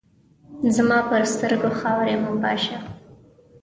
زما 0.75 0.97
پر 1.09 1.21
سترګو 1.33 1.69
خاوري 1.79 2.15
مه 2.23 2.31
پاشه! 2.41 2.77